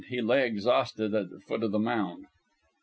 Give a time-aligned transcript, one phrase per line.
[0.09, 2.25] He lay exhausted at the foot of the mound.